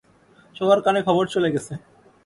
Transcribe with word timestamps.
সবার 0.55 0.79
কানে 0.85 0.99
খবর 1.07 1.25
চলে 1.33 1.49
গেছে। 1.53 1.73